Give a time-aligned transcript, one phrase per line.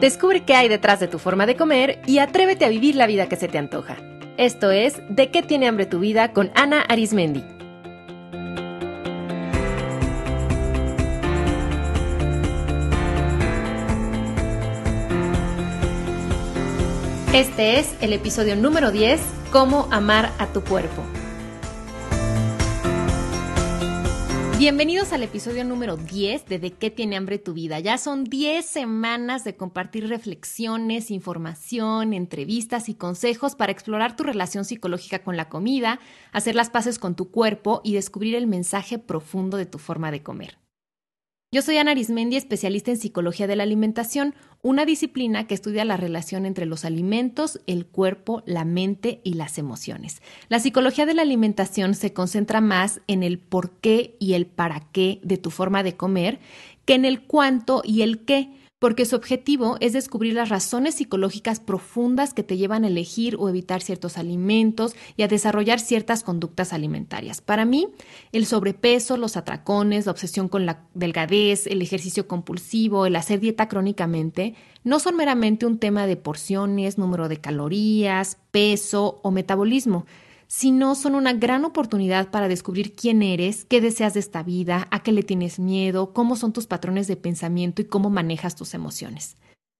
[0.00, 3.28] Descubre qué hay detrás de tu forma de comer y atrévete a vivir la vida
[3.28, 3.98] que se te antoja.
[4.38, 7.44] Esto es De qué tiene hambre tu vida con Ana Arismendi.
[17.34, 19.20] Este es el episodio número 10,
[19.52, 21.04] Cómo amar a tu cuerpo.
[24.60, 27.80] Bienvenidos al episodio número 10 de qué tiene hambre tu vida.
[27.80, 34.66] Ya son 10 semanas de compartir reflexiones, información, entrevistas y consejos para explorar tu relación
[34.66, 35.98] psicológica con la comida,
[36.30, 40.22] hacer las paces con tu cuerpo y descubrir el mensaje profundo de tu forma de
[40.22, 40.58] comer.
[41.52, 45.96] Yo soy Ana Arismendi, especialista en psicología de la alimentación, una disciplina que estudia la
[45.96, 50.22] relación entre los alimentos, el cuerpo, la mente y las emociones.
[50.48, 54.78] La psicología de la alimentación se concentra más en el por qué y el para
[54.92, 56.38] qué de tu forma de comer
[56.84, 61.60] que en el cuánto y el qué porque su objetivo es descubrir las razones psicológicas
[61.60, 66.72] profundas que te llevan a elegir o evitar ciertos alimentos y a desarrollar ciertas conductas
[66.72, 67.42] alimentarias.
[67.42, 67.88] Para mí,
[68.32, 73.68] el sobrepeso, los atracones, la obsesión con la delgadez, el ejercicio compulsivo, el hacer dieta
[73.68, 80.06] crónicamente, no son meramente un tema de porciones, número de calorías, peso o metabolismo,
[80.50, 85.04] sino son una gran oportunidad para descubrir quién eres, qué deseas de esta vida, a
[85.04, 89.36] qué le tienes miedo, cómo son tus patrones de pensamiento y cómo manejas tus emociones.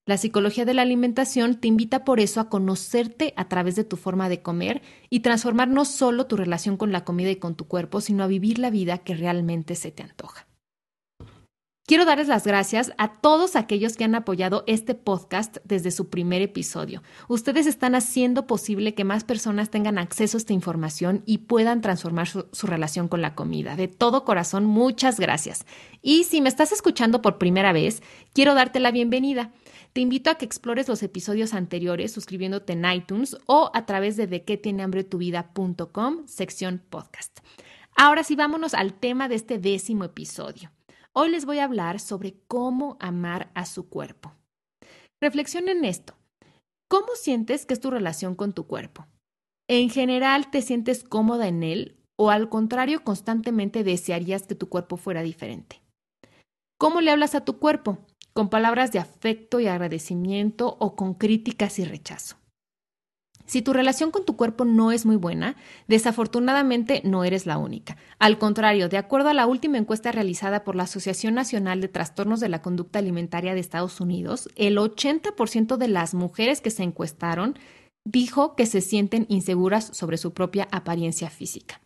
[0.07, 3.97] La psicología de la alimentación te invita por eso a conocerte a través de tu
[3.97, 7.67] forma de comer y transformar no solo tu relación con la comida y con tu
[7.67, 10.47] cuerpo, sino a vivir la vida que realmente se te antoja.
[11.91, 16.41] Quiero darles las gracias a todos aquellos que han apoyado este podcast desde su primer
[16.41, 17.03] episodio.
[17.27, 22.29] Ustedes están haciendo posible que más personas tengan acceso a esta información y puedan transformar
[22.29, 23.75] su, relación con la comida.
[23.75, 25.67] De todo corazón, muchas gracias.
[26.01, 28.05] Y si me estás escuchando por primera vez,
[28.35, 29.51] quiero darte la bienvenida.
[29.93, 34.29] Te invito a que explores los episodios anteriores suscribiéndote en iTunes o a través de
[34.29, 37.41] de qué tiene hambre tu vida.com, sección podcast.
[37.97, 40.71] Ahora sí, vámonos al tema de este décimo episodio.
[41.13, 44.33] Hoy les voy a hablar sobre cómo amar a su cuerpo.
[45.21, 46.15] Reflexionen en esto.
[46.89, 49.09] ¿Cómo sientes que es tu relación con tu cuerpo?
[49.69, 54.97] ¿En general te sientes cómoda en él o al contrario constantemente desearías que tu cuerpo
[54.97, 55.83] fuera diferente?
[56.79, 57.99] ¿Cómo le hablas a tu cuerpo?
[58.33, 62.40] ¿Con palabras de afecto y agradecimiento o con críticas y rechazo?
[63.51, 65.57] Si tu relación con tu cuerpo no es muy buena,
[65.89, 67.97] desafortunadamente no eres la única.
[68.21, 72.39] Al contrario, de acuerdo a la última encuesta realizada por la Asociación Nacional de Trastornos
[72.39, 77.59] de la Conducta Alimentaria de Estados Unidos, el 80% de las mujeres que se encuestaron
[78.05, 81.81] dijo que se sienten inseguras sobre su propia apariencia física.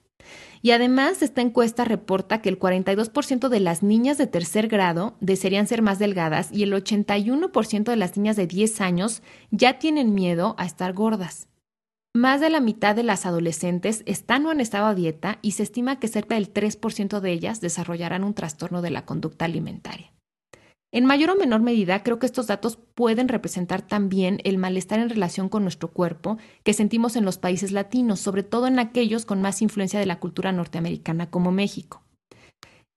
[0.61, 5.67] Y además, esta encuesta reporta que el 42% de las niñas de tercer grado desearían
[5.67, 10.57] ser más delgadas y el 81% de las niñas de 10 años ya tienen miedo
[10.59, 11.49] a estar gordas.
[12.17, 15.65] Más de la mitad de las adolescentes están o han estado a dieta y se
[15.65, 20.13] estima que cerca del 3% de ellas desarrollarán un trastorno de la conducta alimentaria.
[20.93, 25.11] En mayor o menor medida, creo que estos datos pueden representar también el malestar en
[25.11, 29.43] relación con nuestro cuerpo que sentimos en los países latinos, sobre todo en aquellos con
[29.43, 32.05] más influencia de la cultura norteamericana como México.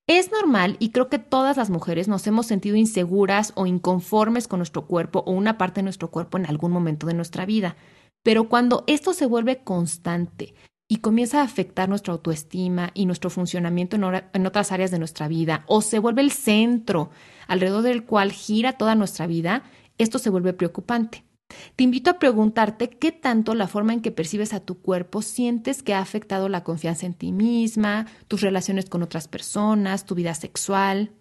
[0.06, 4.60] Es normal y creo que todas las mujeres nos hemos sentido inseguras o inconformes con
[4.60, 7.78] nuestro cuerpo o una parte de nuestro cuerpo en algún momento de nuestra vida.
[8.24, 10.54] Pero cuando esto se vuelve constante
[10.88, 15.64] y comienza a afectar nuestra autoestima y nuestro funcionamiento en, otras áreas de nuestra vida,
[15.68, 17.10] o se vuelve el centro
[17.48, 19.64] alrededor del cual gira toda nuestra vida,
[19.98, 21.24] esto se vuelve preocupante.
[21.76, 25.82] Te invito a preguntarte qué tanto la forma en que percibes a tu cuerpo sientes
[25.82, 30.34] que ha afectado la confianza en ti misma, tus relaciones con otras personas, tu vida
[30.34, 31.12] sexual.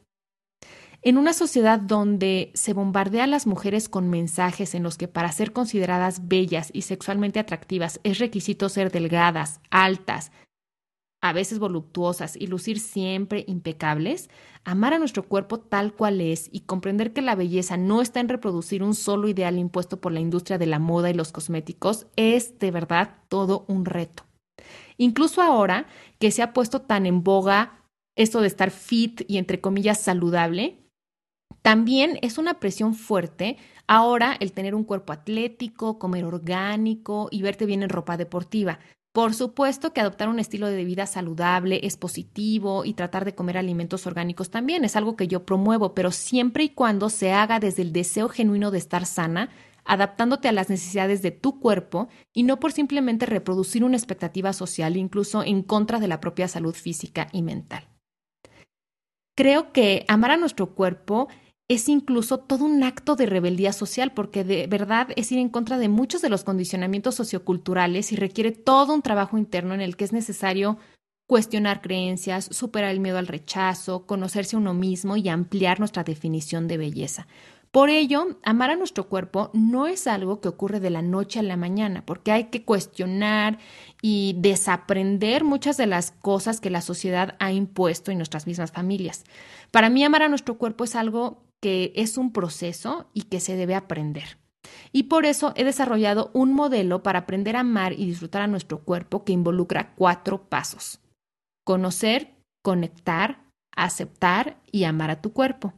[1.02, 5.30] En una sociedad donde se bombardea a las mujeres con mensajes en los que para
[5.32, 10.32] ser consideradas bellas y sexualmente atractivas es requisito ser delgadas, altas,
[11.22, 14.28] a veces voluptuosas y lucir siempre impecables,
[14.64, 18.28] amar a nuestro cuerpo tal cual es y comprender que la belleza no está en
[18.28, 22.58] reproducir un solo ideal impuesto por la industria de la moda y los cosméticos es
[22.58, 24.24] de verdad todo un reto.
[24.98, 25.86] Incluso ahora
[26.18, 27.84] que se ha puesto tan en boga
[28.14, 30.85] esto de estar fit y entre comillas saludable,
[31.66, 33.56] también es una presión fuerte
[33.88, 38.78] ahora el tener un cuerpo atlético, comer orgánico y verte bien en ropa deportiva.
[39.12, 43.58] Por supuesto que adoptar un estilo de vida saludable es positivo y tratar de comer
[43.58, 47.82] alimentos orgánicos también es algo que yo promuevo, pero siempre y cuando se haga desde
[47.82, 49.50] el deseo genuino de estar sana,
[49.84, 54.96] adaptándote a las necesidades de tu cuerpo y no por simplemente reproducir una expectativa social,
[54.96, 57.88] incluso en contra de la propia salud física y mental.
[59.36, 61.28] Creo que amar a nuestro cuerpo
[61.68, 65.78] es incluso todo un acto de rebeldía social, porque de verdad es ir en contra
[65.78, 70.04] de muchos de los condicionamientos socioculturales y requiere todo un trabajo interno en el que
[70.04, 70.78] es necesario
[71.26, 76.76] cuestionar creencias, superar el miedo al rechazo, conocerse uno mismo y ampliar nuestra definición de
[76.76, 77.26] belleza.
[77.72, 81.42] Por ello, amar a nuestro cuerpo no es algo que ocurre de la noche a
[81.42, 83.58] la mañana, porque hay que cuestionar
[84.00, 89.24] y desaprender muchas de las cosas que la sociedad ha impuesto en nuestras mismas familias.
[89.72, 93.56] Para mí, amar a nuestro cuerpo es algo que es un proceso y que se
[93.56, 94.38] debe aprender.
[94.92, 98.80] Y por eso he desarrollado un modelo para aprender a amar y disfrutar a nuestro
[98.80, 101.00] cuerpo que involucra cuatro pasos.
[101.64, 103.44] Conocer, conectar,
[103.74, 105.72] aceptar y amar a tu cuerpo.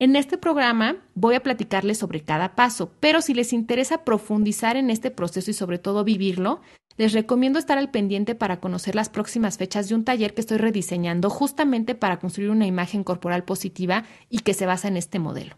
[0.00, 4.90] En este programa voy a platicarles sobre cada paso, pero si les interesa profundizar en
[4.90, 6.60] este proceso y sobre todo vivirlo,
[6.96, 10.58] les recomiendo estar al pendiente para conocer las próximas fechas de un taller que estoy
[10.58, 15.56] rediseñando justamente para construir una imagen corporal positiva y que se basa en este modelo.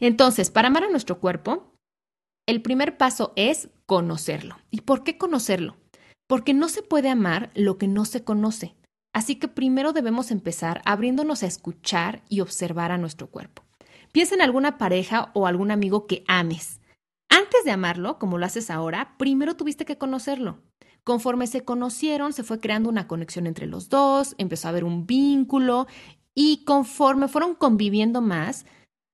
[0.00, 1.74] Entonces, para amar a nuestro cuerpo,
[2.46, 4.56] el primer paso es conocerlo.
[4.70, 5.76] ¿Y por qué conocerlo?
[6.26, 8.74] Porque no se puede amar lo que no se conoce.
[9.14, 13.62] Así que primero debemos empezar abriéndonos a escuchar y observar a nuestro cuerpo.
[14.12, 16.80] Piensa en alguna pareja o algún amigo que ames.
[17.36, 20.60] Antes de amarlo, como lo haces ahora, primero tuviste que conocerlo.
[21.02, 25.04] Conforme se conocieron, se fue creando una conexión entre los dos, empezó a haber un
[25.04, 25.88] vínculo
[26.32, 28.66] y conforme fueron conviviendo más,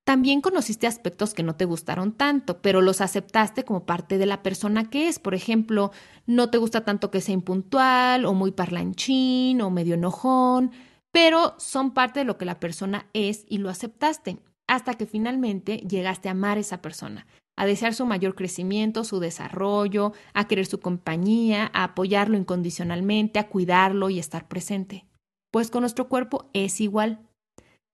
[0.05, 4.43] también conociste aspectos que no te gustaron tanto, pero los aceptaste como parte de la
[4.43, 5.19] persona que es.
[5.19, 5.91] Por ejemplo,
[6.27, 10.73] no te gusta tanto que sea impuntual o muy parlanchín o medio enojón,
[11.11, 15.79] pero son parte de lo que la persona es y lo aceptaste hasta que finalmente
[15.79, 17.27] llegaste a amar a esa persona,
[17.61, 23.49] a desear su mayor crecimiento, su desarrollo, a querer su compañía, a apoyarlo incondicionalmente, a
[23.49, 25.05] cuidarlo y estar presente.
[25.51, 27.21] Pues con nuestro cuerpo es igual.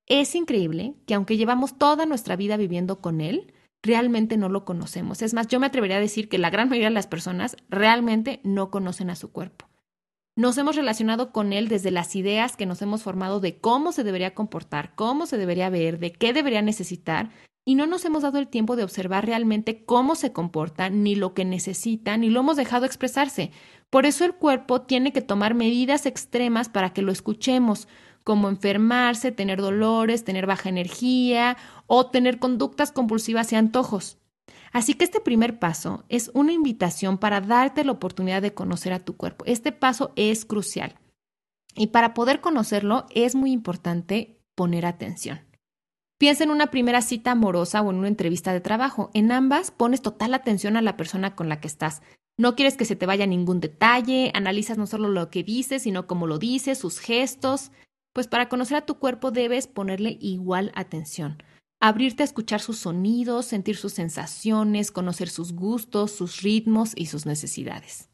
[0.06, 3.52] Es increíble que aunque llevamos toda nuestra vida viviendo con él,
[3.82, 5.20] realmente no lo conocemos.
[5.20, 8.38] Es más, yo me atrevería a decir que la gran mayoría de las personas realmente
[8.44, 9.66] no conocen a su cuerpo.
[10.36, 14.04] Nos hemos relacionado con él desde las ideas que nos hemos formado de cómo se
[14.04, 17.30] debería comportar, cómo se debería ver, de qué debería necesitar,
[17.68, 21.34] y no nos hemos dado el tiempo de observar realmente cómo se comporta, ni lo
[21.34, 23.50] que necesita, ni lo hemos dejado expresarse.
[23.90, 27.88] Por eso el cuerpo tiene que tomar medidas extremas para que lo escuchemos,
[28.22, 31.56] como enfermarse, tener dolores, tener baja energía
[31.88, 34.19] o tener conductas compulsivas y antojos.
[34.72, 39.04] Así que este primer paso es una invitación para darte la oportunidad de conocer a
[39.04, 39.44] tu cuerpo.
[39.44, 40.94] Este paso es crucial.
[41.74, 45.45] Y para poder conocerlo es muy importante poner atención.
[46.18, 49.10] Piensa en una primera cita amorosa o en una entrevista de trabajo.
[49.14, 52.02] En ambas pones total atención a la persona con la que estás.
[52.38, 56.06] No quieres que se te vaya ningún detalle, analizas no solo lo que dices, sino
[56.06, 57.70] cómo lo dices, sus gestos.
[58.12, 61.38] Pues para conocer a tu cuerpo debes ponerle igual atención
[61.80, 67.26] abrirte a escuchar sus sonidos, sentir sus sensaciones, conocer sus gustos, sus ritmos y sus
[67.26, 68.08] necesidades.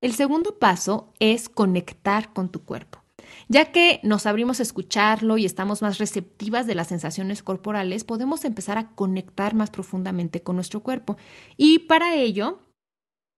[0.00, 3.02] El segundo paso es conectar con tu cuerpo.
[3.48, 8.44] Ya que nos abrimos a escucharlo y estamos más receptivas de las sensaciones corporales, podemos
[8.44, 11.16] empezar a conectar más profundamente con nuestro cuerpo.
[11.56, 12.60] Y para ello,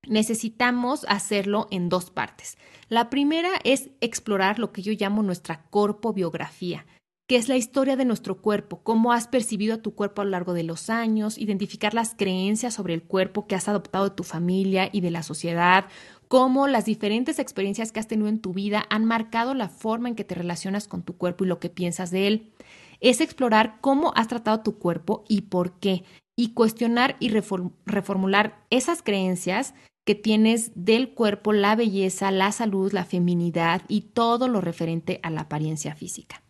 [0.07, 2.57] necesitamos hacerlo en dos partes.
[2.89, 6.87] La primera es explorar lo que yo llamo nuestra corpobiografía
[7.29, 10.31] qué es la historia de nuestro cuerpo, cómo has percibido a tu cuerpo a lo
[10.31, 14.25] largo de los años, identificar las creencias sobre el cuerpo que has adoptado de tu
[14.25, 15.85] familia y de la sociedad,
[16.29, 20.15] cómo las diferentes experiencias que has tenido en tu vida han marcado la forma en
[20.15, 22.53] que te relacionas con tu cuerpo y lo que piensas de él.
[23.01, 26.05] Es explorar cómo has tratado tu cuerpo y por qué,
[26.37, 33.05] y cuestionar y reformular esas creencias que tienes del cuerpo, la belleza, la salud, la
[33.05, 36.43] feminidad y todo lo referente a la apariencia física.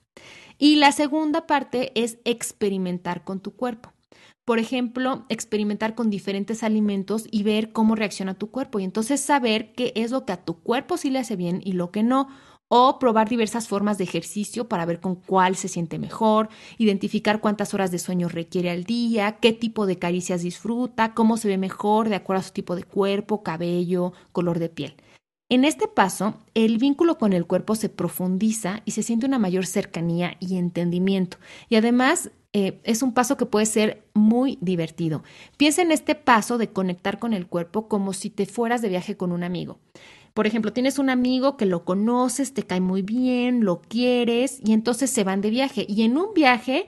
[0.58, 3.92] Y la segunda parte es experimentar con tu cuerpo.
[4.48, 9.74] Por ejemplo, experimentar con diferentes alimentos y ver cómo reacciona tu cuerpo y entonces saber
[9.74, 12.28] qué es lo que a tu cuerpo sí le hace bien y lo que no.
[12.68, 17.74] O probar diversas formas de ejercicio para ver con cuál se siente mejor, identificar cuántas
[17.74, 22.08] horas de sueño requiere al día, qué tipo de caricias disfruta, cómo se ve mejor
[22.08, 24.96] de acuerdo a su tipo de cuerpo, cabello, color de piel.
[25.50, 29.64] En este paso, el vínculo con el cuerpo se profundiza y se siente una mayor
[29.64, 31.38] cercanía y entendimiento.
[31.70, 35.22] Y además eh, es un paso que puede ser muy divertido.
[35.56, 39.16] Piensa en este paso de conectar con el cuerpo como si te fueras de viaje
[39.16, 39.78] con un amigo.
[40.34, 44.72] Por ejemplo, tienes un amigo que lo conoces, te cae muy bien, lo quieres y
[44.72, 45.84] entonces se van de viaje.
[45.88, 46.86] Y en un viaje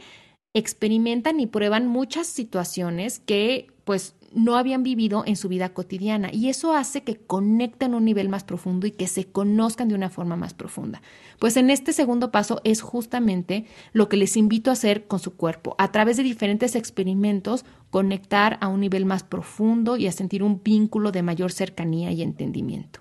[0.54, 6.48] experimentan y prueban muchas situaciones que pues no habían vivido en su vida cotidiana y
[6.48, 10.10] eso hace que conecten a un nivel más profundo y que se conozcan de una
[10.10, 11.02] forma más profunda.
[11.40, 15.34] Pues en este segundo paso es justamente lo que les invito a hacer con su
[15.34, 20.44] cuerpo, a través de diferentes experimentos, conectar a un nivel más profundo y a sentir
[20.44, 23.00] un vínculo de mayor cercanía y entendimiento.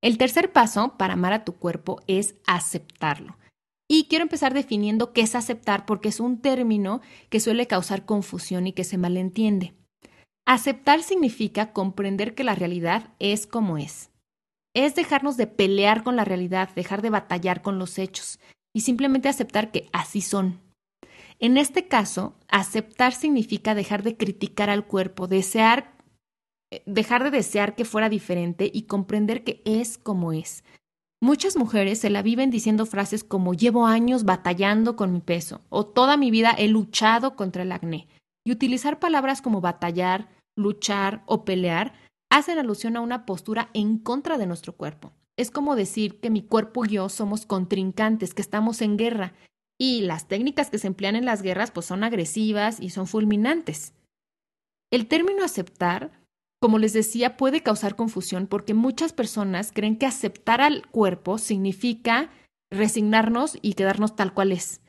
[0.00, 3.36] El tercer paso para amar a tu cuerpo es aceptarlo.
[3.92, 8.68] Y quiero empezar definiendo qué es aceptar porque es un término que suele causar confusión
[8.68, 9.74] y que se malentiende.
[10.46, 14.12] Aceptar significa comprender que la realidad es como es.
[14.76, 18.38] Es dejarnos de pelear con la realidad, dejar de batallar con los hechos
[18.72, 20.60] y simplemente aceptar que así son.
[21.40, 27.84] En este caso, aceptar significa dejar de criticar al cuerpo, eh, dejar de desear que
[27.84, 30.62] fuera diferente y comprender que es como es.
[31.22, 35.84] Muchas mujeres se la viven diciendo frases como llevo años batallando con mi peso o
[35.84, 38.08] toda mi vida he luchado contra el acné.
[38.42, 41.92] Y utilizar palabras como batallar, luchar o pelear
[42.30, 45.12] hacen alusión a una postura en contra de nuestro cuerpo.
[45.36, 49.34] Es como decir que mi cuerpo y yo somos contrincantes, que estamos en guerra.
[49.78, 53.92] Y las técnicas que se emplean en las guerras pues son agresivas y son fulminantes.
[54.90, 56.19] El término aceptar
[56.60, 62.30] como les decía, puede causar confusión porque muchas personas creen que aceptar al cuerpo significa
[62.70, 64.82] resignarnos y quedarnos tal cual es.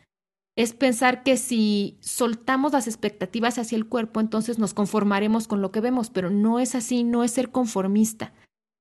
[0.58, 5.72] Es pensar que si soltamos las expectativas hacia el cuerpo, entonces nos conformaremos con lo
[5.72, 8.34] que vemos, pero no es así, no es ser conformista.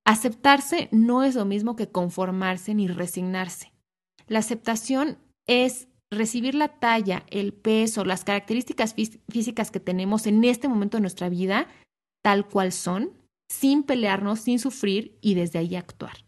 [0.04, 3.72] Aceptarse no es lo mismo que conformarse ni resignarse.
[4.26, 8.96] La aceptación es recibir la talla, el peso, las características
[9.28, 11.68] físicas que tenemos en este momento de nuestra vida
[12.22, 13.12] tal cual son,
[13.50, 16.24] sin pelearnos, sin sufrir y desde ahí actuar.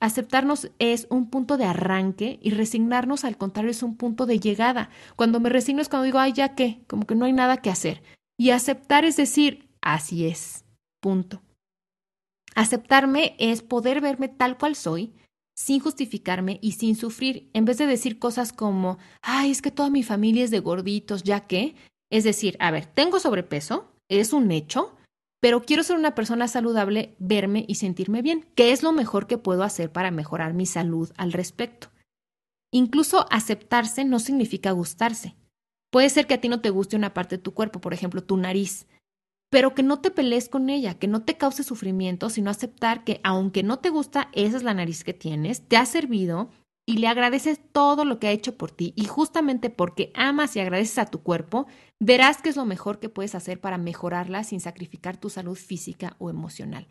[0.00, 4.88] Aceptarnos es un punto de arranque y resignarnos al contrario es un punto de llegada.
[5.14, 7.68] Cuando me resigno es cuando digo, ay, ya qué, como que no hay nada que
[7.68, 8.02] hacer.
[8.38, 10.64] Y aceptar es decir, así es,
[11.00, 11.42] punto.
[12.54, 15.12] Aceptarme es poder verme tal cual soy,
[15.54, 19.90] sin justificarme y sin sufrir, en vez de decir cosas como, ay, es que toda
[19.90, 21.74] mi familia es de gorditos, ya que,
[22.10, 24.96] es decir, a ver, tengo sobrepeso, es un hecho,
[25.40, 28.46] pero quiero ser una persona saludable, verme y sentirme bien.
[28.54, 31.88] ¿Qué es lo mejor que puedo hacer para mejorar mi salud al respecto?
[32.70, 35.34] Incluso aceptarse no significa gustarse.
[35.90, 38.22] Puede ser que a ti no te guste una parte de tu cuerpo, por ejemplo,
[38.22, 38.86] tu nariz,
[39.50, 43.20] pero que no te pelees con ella, que no te cause sufrimiento, sino aceptar que
[43.24, 46.50] aunque no te gusta, esa es la nariz que tienes, te ha servido
[46.90, 50.60] y le agradeces todo lo que ha hecho por ti y justamente porque amas y
[50.60, 51.68] agradeces a tu cuerpo,
[52.00, 56.16] verás que es lo mejor que puedes hacer para mejorarla sin sacrificar tu salud física
[56.18, 56.88] o emocional.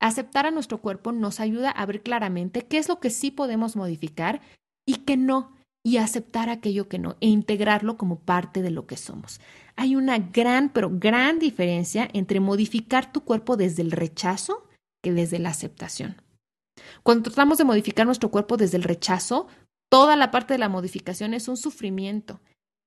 [0.00, 3.76] Aceptar a nuestro cuerpo nos ayuda a ver claramente qué es lo que sí podemos
[3.76, 4.40] modificar
[4.84, 8.96] y qué no, y aceptar aquello que no, e integrarlo como parte de lo que
[8.96, 9.40] somos.
[9.76, 14.66] Hay una gran, pero gran diferencia entre modificar tu cuerpo desde el rechazo
[15.00, 16.16] que desde la aceptación.
[17.02, 19.48] Cuando tratamos de modificar nuestro cuerpo desde el rechazo,
[19.90, 22.40] toda la parte de la modificación es un sufrimiento.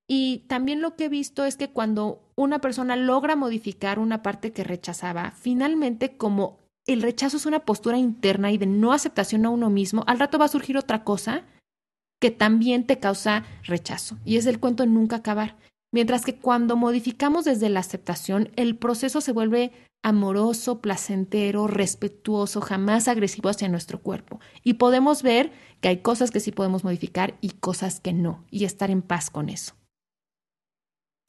[0.08, 4.52] Y también lo que he visto es que cuando una persona logra modificar una parte
[4.52, 9.50] que rechazaba, finalmente como el rechazo es una postura interna y de no aceptación a
[9.50, 11.44] uno mismo, al rato va a surgir otra cosa
[12.20, 14.16] que también te causa rechazo.
[14.24, 15.56] Y es el cuento nunca acabar.
[15.92, 19.72] Mientras que cuando modificamos desde la aceptación, el proceso se vuelve
[20.06, 24.38] amoroso, placentero, respetuoso, jamás agresivo hacia nuestro cuerpo.
[24.62, 28.66] Y podemos ver que hay cosas que sí podemos modificar y cosas que no, y
[28.66, 29.74] estar en paz con eso.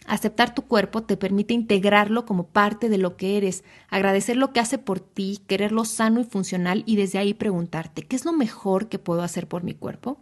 [0.06, 4.60] Aceptar tu cuerpo te permite integrarlo como parte de lo que eres, agradecer lo que
[4.60, 8.90] hace por ti, quererlo sano y funcional y desde ahí preguntarte, ¿qué es lo mejor
[8.90, 10.20] que puedo hacer por mi cuerpo?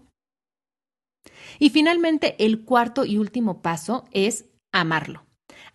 [1.59, 5.24] Y finalmente, el cuarto y último paso es amarlo.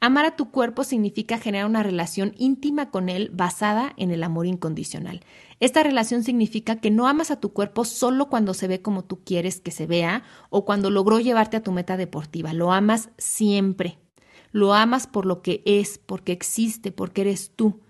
[0.00, 4.46] Amar a tu cuerpo significa generar una relación íntima con él basada en el amor
[4.46, 5.20] incondicional.
[5.60, 9.22] Esta relación significa que no amas a tu cuerpo solo cuando se ve como tú
[9.24, 12.52] quieres que se vea o cuando logró llevarte a tu meta deportiva.
[12.52, 13.98] Lo amas siempre.
[14.52, 17.80] Lo amas por lo que es, porque existe, porque eres tú.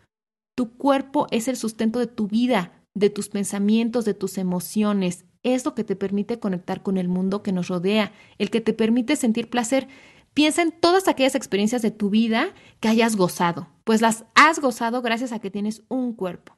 [0.54, 5.24] Tu cuerpo es el sustento de tu vida, de tus pensamientos, de tus emociones.
[5.42, 8.74] Es lo que te permite conectar con el mundo que nos rodea, el que te
[8.74, 9.88] permite sentir placer.
[10.34, 15.02] Piensa en todas aquellas experiencias de tu vida que hayas gozado, pues las has gozado
[15.02, 16.56] gracias a que tienes un cuerpo.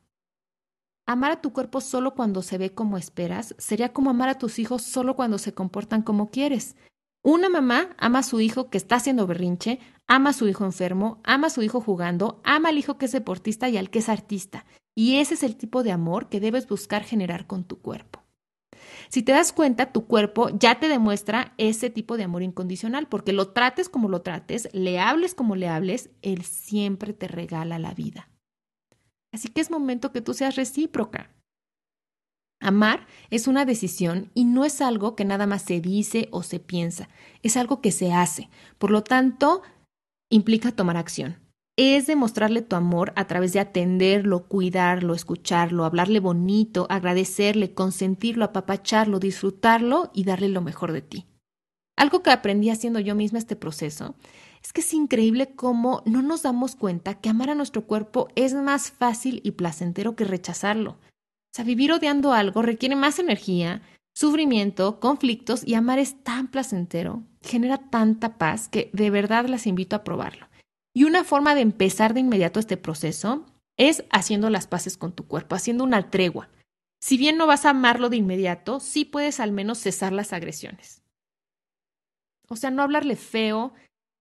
[1.07, 4.59] Amar a tu cuerpo solo cuando se ve como esperas sería como amar a tus
[4.59, 6.76] hijos solo cuando se comportan como quieres.
[7.25, 11.21] Una mamá ama a su hijo que está haciendo berrinche, ama a su hijo enfermo,
[11.25, 14.09] ama a su hijo jugando, ama al hijo que es deportista y al que es
[14.09, 14.64] artista.
[14.95, 18.22] Y ese es el tipo de amor que debes buscar generar con tu cuerpo.
[19.12, 23.35] Si te das cuenta, tu cuerpo ya te demuestra ese tipo de amor incondicional, porque
[23.35, 27.92] lo trates como lo trates, le hables como le hables, Él siempre te regala la
[27.92, 28.31] vida.
[29.31, 31.31] Así que es momento que tú seas recíproca.
[32.59, 36.59] Amar es una decisión y no es algo que nada más se dice o se
[36.59, 37.11] piensa,
[37.42, 38.49] es algo que se hace.
[38.78, 39.61] Por lo tanto,
[40.31, 41.42] implica tomar acción.
[41.79, 49.19] Es demostrarle tu amor a través de atenderlo, cuidarlo, escucharlo, hablarle bonito, agradecerle, consentirlo, apapacharlo,
[49.19, 51.26] disfrutarlo y darle lo mejor de ti.
[51.97, 54.17] Algo que aprendí haciendo yo misma este proceso
[54.62, 58.52] es que es increíble cómo no nos damos cuenta que amar a nuestro cuerpo es
[58.52, 60.93] más fácil y placentero que rechazarlo.
[60.93, 63.83] O sea, vivir odiando algo requiere más energía,
[64.14, 69.97] sufrimiento, conflictos y amar es tan placentero, genera tanta paz que de verdad las invito
[69.97, 70.52] a probarlo.
[70.95, 73.47] Y una forma de empezar de inmediato este proceso
[73.79, 76.51] es haciendo las paces con tu cuerpo, haciendo una tregua.
[77.01, 81.03] Si bien no vas a amarlo de inmediato, sí puedes al menos cesar las agresiones.
[82.49, 83.73] O sea, no hablarle feo,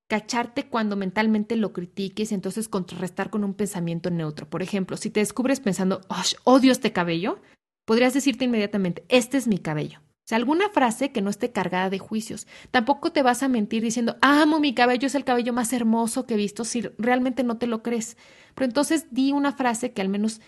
[0.09, 4.49] cacharte cuando mentalmente lo critiques y entonces contrarrestar con un pensamiento neutro.
[4.49, 6.01] Por ejemplo, si te descubres pensando,
[6.43, 7.41] odio este cabello,
[7.85, 10.01] podrías decirte inmediatamente, este es mi cabello.
[10.23, 12.47] O sea, alguna frase que no esté cargada de juicios.
[12.69, 16.35] Tampoco te vas a mentir diciendo, amo mi cabello, es el cabello más hermoso que
[16.35, 18.17] he visto, si realmente no te lo crees.
[18.55, 20.39] Pero entonces di una frase que al menos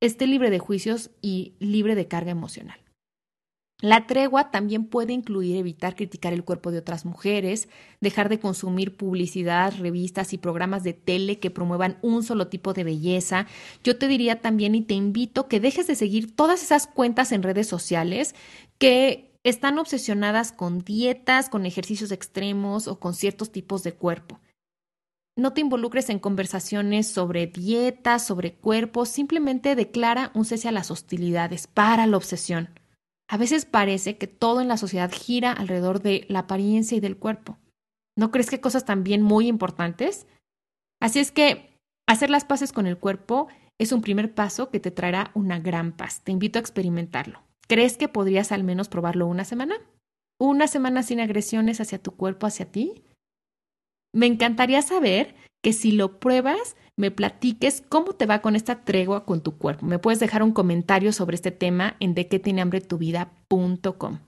[0.00, 2.80] esté libre de juicios y libre de carga emocional.
[3.82, 7.68] La tregua también puede incluir evitar criticar el cuerpo de otras mujeres,
[8.00, 12.84] dejar de consumir publicidad, revistas y programas de tele que promuevan un solo tipo de
[12.84, 13.46] belleza.
[13.84, 17.42] Yo te diría también y te invito que dejes de seguir todas esas cuentas en
[17.42, 18.34] redes sociales
[18.78, 24.40] que están obsesionadas con dietas, con ejercicios extremos o con ciertos tipos de cuerpo.
[25.38, 30.90] No te involucres en conversaciones sobre dietas, sobre cuerpos, simplemente declara un cese a las
[30.90, 32.70] hostilidades para la obsesión.
[33.28, 37.18] A veces parece que todo en la sociedad gira alrededor de la apariencia y del
[37.18, 37.58] cuerpo.
[38.16, 40.26] ¿No crees que cosas también muy importantes?
[41.00, 41.78] Así es que
[42.08, 45.92] hacer las paces con el cuerpo es un primer paso que te traerá una gran
[45.92, 46.22] paz.
[46.24, 47.45] Te invito a experimentarlo.
[47.66, 49.76] ¿Crees que podrías al menos probarlo una semana?
[50.38, 53.02] ¿Una semana sin agresiones hacia tu cuerpo, hacia ti?
[54.14, 59.26] Me encantaría saber que si lo pruebas, me platiques cómo te va con esta tregua
[59.26, 59.86] con tu cuerpo.
[59.86, 64.20] Me puedes dejar un comentario sobre este tema en de.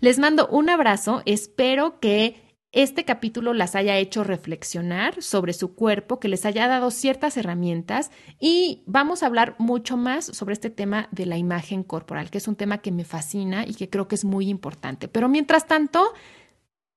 [0.00, 6.20] Les mando un abrazo, espero que este capítulo las haya hecho reflexionar sobre su cuerpo,
[6.20, 11.08] que les haya dado ciertas herramientas y vamos a hablar mucho más sobre este tema
[11.10, 14.16] de la imagen corporal, que es un tema que me fascina y que creo que
[14.16, 15.08] es muy importante.
[15.08, 16.12] Pero mientras tanto,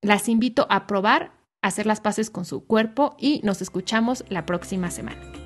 [0.01, 1.31] las invito a probar
[1.61, 5.40] hacer las paces con su cuerpo y nos escuchamos la próxima semana.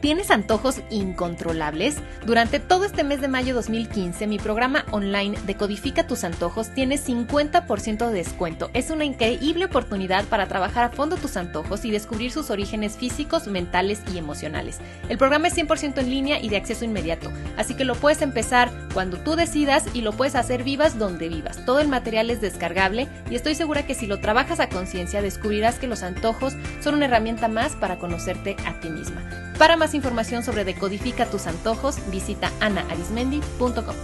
[0.00, 1.96] ¿Tienes antojos incontrolables?
[2.24, 8.08] Durante todo este mes de mayo 2015, mi programa online Decodifica tus antojos tiene 50%
[8.08, 8.70] de descuento.
[8.72, 13.46] Es una increíble oportunidad para trabajar a fondo tus antojos y descubrir sus orígenes físicos,
[13.46, 14.78] mentales y emocionales.
[15.10, 18.70] El programa es 100% en línea y de acceso inmediato, así que lo puedes empezar
[18.94, 21.62] cuando tú decidas y lo puedes hacer vivas donde vivas.
[21.66, 25.78] Todo el material es descargable y estoy segura que si lo trabajas a conciencia descubrirás
[25.78, 29.49] que los antojos son una herramienta más para conocerte a ti misma.
[29.60, 33.94] Para más información sobre Decodifica tus antojos, visita anaarismendi.com.